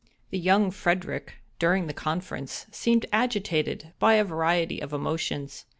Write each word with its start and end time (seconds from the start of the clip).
The 0.31 0.39
young 0.39 0.71
Frederick, 0.71 1.35
during 1.59 1.85
the 1.85 1.93
conference, 1.93 2.65
seemed 2.71 3.05
agitated 3.13 3.93
by 3.99 4.15
a 4.15 4.23
variety 4.23 4.79
of 4.79 4.93
emotions. 4.93 5.67